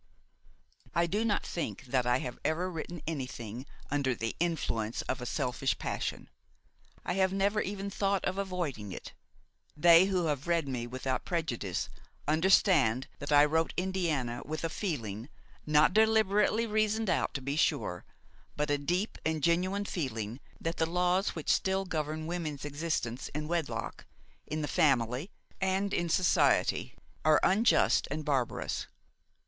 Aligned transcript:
I 0.95 1.05
do 1.05 1.23
not 1.23 1.45
think 1.45 1.85
that 1.85 2.07
I 2.07 2.17
have 2.17 2.39
ever 2.43 2.71
written 2.71 3.03
anything 3.05 3.67
under 3.91 4.15
the 4.15 4.35
influence 4.39 5.03
of 5.03 5.21
a 5.21 5.27
selfish 5.27 5.77
passion; 5.77 6.27
I 7.05 7.13
have 7.13 7.31
never 7.31 7.61
even 7.61 7.91
thought 7.91 8.25
of 8.25 8.39
avoiding 8.39 8.91
it. 8.91 9.13
They 9.77 10.05
who 10.05 10.25
have 10.25 10.47
read 10.47 10.67
me 10.67 10.87
without 10.87 11.23
prejudice 11.23 11.87
understand 12.27 13.05
that 13.19 13.31
I 13.31 13.45
wrote 13.45 13.75
Indiana 13.77 14.41
with 14.43 14.63
a 14.63 14.69
feeling, 14.71 15.29
not 15.67 15.93
deliberately 15.93 16.65
reasoned 16.65 17.07
out, 17.11 17.35
to 17.35 17.41
be 17.43 17.55
sure, 17.55 18.03
but 18.55 18.71
a 18.71 18.79
deep 18.79 19.19
and 19.23 19.43
genuine 19.43 19.85
feeling 19.85 20.39
that 20.59 20.77
the 20.77 20.89
laws 20.89 21.35
which 21.35 21.53
still 21.53 21.85
govern 21.85 22.25
woman's 22.25 22.65
existence 22.65 23.27
in 23.35 23.47
wedlock, 23.47 24.07
in 24.47 24.63
the 24.63 24.67
family 24.67 25.29
and 25.61 25.93
in 25.93 26.09
society 26.09 26.95
are 27.23 27.39
unjust 27.43 28.07
and 28.09 28.25
barbarous. 28.25 28.87